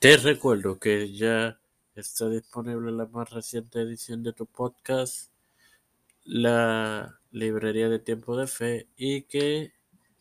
Te 0.00 0.16
recuerdo 0.16 0.78
que 0.78 1.12
ya 1.12 1.60
está 1.94 2.30
disponible 2.30 2.90
la 2.90 3.04
más 3.04 3.28
reciente 3.28 3.82
edición 3.82 4.22
de 4.22 4.32
tu 4.32 4.46
podcast, 4.46 5.30
la 6.24 7.20
librería 7.32 7.90
de 7.90 7.98
tiempo 7.98 8.34
de 8.34 8.46
fe, 8.46 8.88
y 8.96 9.24
que 9.24 9.74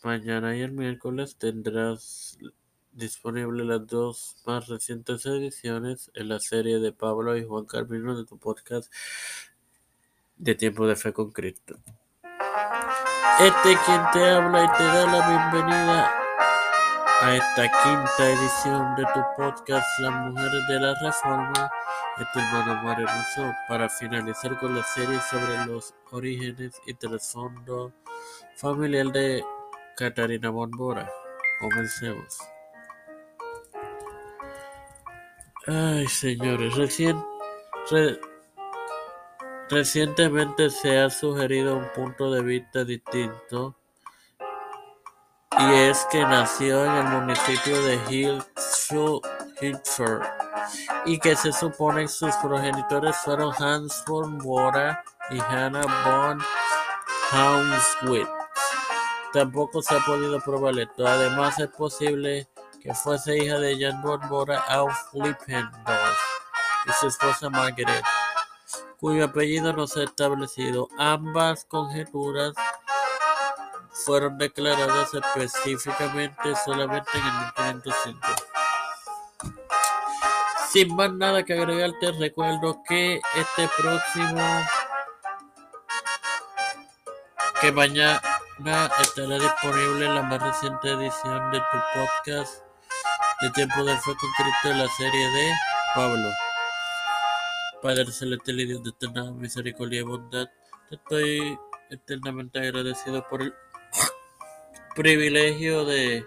mañana 0.04 0.58
y 0.58 0.64
el 0.64 0.74
miércoles 0.74 1.38
tendrás 1.38 2.38
disponible 2.92 3.64
las 3.64 3.88
dos 3.88 4.36
más 4.46 4.68
recientes 4.68 5.26
ediciones 5.26 6.12
en 6.14 6.28
la 6.28 6.42
serie 6.42 6.80
de 6.80 6.92
Pablo 6.92 7.38
y 7.38 7.46
Juan 7.46 7.64
Carmino 7.64 8.18
de 8.18 8.26
tu 8.26 8.38
podcast 8.38 8.92
de 10.36 10.56
tiempo 10.56 10.88
de 10.88 10.98
fe 10.98 11.14
con 11.14 11.32
Cristo. 11.32 11.80
Este 13.40 13.78
quien 13.86 14.02
te 14.12 14.26
habla 14.26 14.66
y 14.66 14.78
te 14.78 14.84
da 14.84 15.06
la 15.06 15.52
bienvenida 15.54 16.19
a 17.22 17.36
esta 17.36 17.70
quinta 17.84 18.30
edición 18.30 18.96
de 18.96 19.04
tu 19.14 19.20
podcast 19.36 19.86
Las 20.00 20.14
Mujeres 20.14 20.68
de 20.70 20.80
la 20.80 20.94
Reforma, 21.02 21.72
este 22.18 22.40
hermano 22.40 22.84
Mario 22.84 23.08
Rousseau, 23.08 23.54
para 23.68 23.90
finalizar 23.90 24.58
con 24.58 24.76
la 24.76 24.84
serie 24.84 25.20
sobre 25.30 25.66
los 25.66 25.94
orígenes 26.12 26.80
y 26.86 26.94
trasfondo 26.94 27.92
familiar 28.56 29.08
de 29.08 29.44
Catarina 29.98 30.50
Bonbora. 30.50 31.10
Comencemos. 31.60 32.38
Ay, 35.68 36.08
señores, 36.08 36.74
recientemente 39.70 40.70
se 40.70 41.00
ha 41.00 41.10
sugerido 41.10 41.76
un 41.78 41.90
punto 41.94 42.32
de 42.32 42.42
vista 42.42 42.86
distinto 42.86 43.79
y 45.58 45.74
es 45.74 46.06
que 46.12 46.22
nació 46.22 46.86
en 46.86 46.96
el 46.96 47.06
municipio 47.06 47.82
de 47.82 48.00
Hilford 49.62 50.24
y 51.06 51.20
que 51.20 51.36
se 51.36 51.52
supone 51.52 52.08
sus 52.08 52.36
progenitores 52.36 53.16
fueron 53.18 53.54
Hans 53.58 54.04
von 54.08 54.38
Bora 54.38 55.04
y 55.32 55.40
Hannah 55.40 55.82
von 56.06 56.40
Haunswitz. 57.32 58.30
Tampoco 59.34 59.82
se 59.82 59.96
ha 59.96 60.00
podido 60.00 60.40
probar 60.40 60.78
esto. 60.80 61.08
Además, 61.08 61.60
es 61.60 61.68
posible 61.70 62.48
que 62.82 62.94
fuese 62.94 63.38
hija 63.38 63.60
de 63.60 63.78
Jan 63.80 64.02
von 64.02 64.22
Bora 64.30 64.60
auf 64.70 65.14
Lippendorf 65.14 66.20
y 66.86 66.92
su 66.94 67.08
esposa 67.08 67.50
Margaret, 67.50 68.04
cuyo 69.00 69.26
apellido 69.26 69.74
no 69.74 69.88
se 69.88 70.02
ha 70.02 70.04
establecido. 70.06 70.88
Ambas 70.98 71.66
conjeturas 71.66 72.54
fueron 74.06 74.38
declaradas 74.38 75.14
específicamente 75.14 76.56
solamente 76.66 77.10
en 77.14 77.26
el 77.26 77.34
1505. 77.66 78.20
Sin 80.72 80.96
más 80.96 81.12
nada 81.14 81.44
que 81.44 81.54
agregar, 81.54 81.92
te 82.00 82.12
recuerdo 82.12 82.82
que 82.88 83.20
este 83.36 83.70
próximo, 83.78 84.42
que 87.60 87.72
mañana 87.72 88.22
estará 89.02 89.40
disponible 89.40 90.08
la 90.08 90.22
más 90.22 90.42
reciente 90.42 90.92
edición 90.92 91.52
de 91.52 91.60
tu 91.60 91.78
podcast 91.94 92.64
de 93.42 93.50
Tiempo 93.52 93.84
de 93.84 93.98
Fe 93.98 94.16
con 94.16 94.30
Cristo 94.38 94.70
de 94.70 94.76
la 94.76 94.88
serie 94.90 95.30
de 95.32 95.54
Pablo. 95.96 96.30
Padre 97.82 98.12
Celestial 98.12 98.60
y 98.60 98.66
Dios 98.66 98.84
de 98.84 98.90
eterna 98.90 99.32
misericordia 99.32 100.02
y 100.02 100.04
bondad, 100.04 100.48
te 100.90 100.96
estoy 100.96 101.60
eternamente 101.90 102.60
agradecido 102.60 103.26
por 103.28 103.42
el 103.42 103.54
privilegio 105.00 105.86
de 105.86 106.26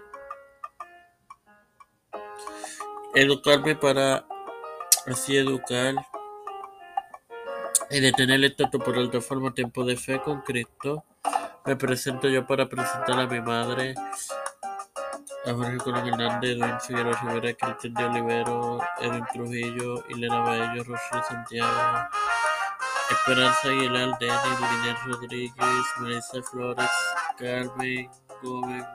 educarme 3.13 3.75
para 3.75 4.25
así 5.05 5.37
educar 5.37 5.93
y 7.91 7.99
de 7.99 8.11
tener 8.13 8.43
esto 8.43 8.67
por 8.71 8.97
alta 8.97 9.21
forma 9.21 9.53
tiempo 9.53 9.85
de 9.85 9.95
fe 9.95 10.19
con 10.23 10.41
Cristo. 10.41 11.05
Me 11.67 11.75
presento 11.75 12.27
yo 12.29 12.47
para 12.47 12.67
presentar 12.67 13.19
a 13.19 13.27
mi 13.27 13.41
madre, 13.41 13.93
a 15.45 15.53
Jorge 15.53 15.77
Colón 15.77 16.07
Hernández, 16.07 16.57
Edwin 16.57 16.79
Figueroa 16.79 17.21
Rivera, 17.21 17.53
Cristian 17.53 17.93
de 17.93 18.05
Olivero, 18.05 18.79
Edwin 18.99 19.25
Trujillo, 19.31 20.03
Elena 20.09 20.39
Baello, 20.39 20.83
Rosario 20.83 21.23
Santiago, 21.29 22.09
Esperanza 23.11 23.67
Aguilar, 23.67 24.17
Denis, 24.17 24.59
Liner 24.59 24.97
Rodríguez, 25.05 25.85
Melissa 25.99 26.41
Flores, 26.41 26.89
Carmen 27.37 28.09
Gómez, 28.43 28.85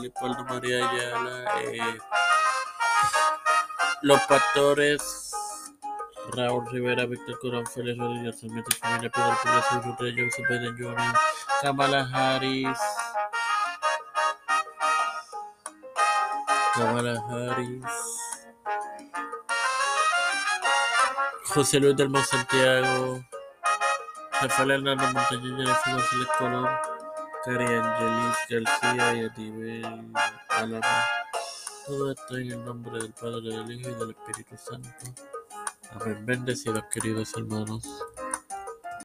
Leopoldo 0.00 0.44
María 0.44 0.88
Ayala, 0.88 1.60
eh, 1.60 1.98
Los 4.02 4.20
Pastores, 4.22 5.32
Raúl 6.32 6.66
Rivera, 6.72 7.04
Víctor 7.04 7.38
Corón, 7.38 7.66
Félix 7.66 7.98
Rodríguez, 7.98 8.40
Sarmiento 8.40 8.70
Familia, 8.80 9.10
Pedro 9.10 9.38
Pérez, 9.42 9.84
Ruta, 9.84 10.04
Joseph 10.16 10.48
Biden 10.48 10.76
Jr., 10.78 11.14
Kamala 11.62 12.08
Harris, 12.12 12.78
Kamala 16.74 17.22
Harris, 17.28 17.84
José 21.44 21.80
Luis 21.80 21.96
del 21.96 22.24
Santiago, 22.24 23.20
Rafael 24.40 24.70
Hernández 24.70 25.12
Montañez, 25.12 25.56
Jennifer 25.56 25.92
González 25.92 26.28
Colón, 26.38 26.85
Cari 27.46 27.64
Angelis 27.64 28.36
García 28.50 29.14
y 29.14 29.24
Atibel 29.24 30.12
Álava. 30.48 31.04
Todo 31.86 32.10
esto 32.10 32.38
en 32.38 32.50
el 32.50 32.64
nombre 32.64 32.98
del 32.98 33.12
Padre, 33.12 33.56
del 33.56 33.70
Hijo 33.70 33.90
y 33.90 33.94
del 33.94 34.10
Espíritu 34.10 34.56
Santo. 34.56 34.88
Amén. 35.92 36.26
Bendecidos, 36.26 36.82
queridos 36.92 37.32
hermanos. 37.36 37.84